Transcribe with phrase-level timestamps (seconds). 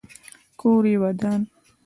[0.59, 1.41] کور یې ودان.